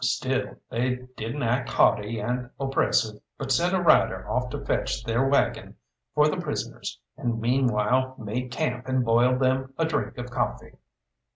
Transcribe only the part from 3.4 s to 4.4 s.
sent a rider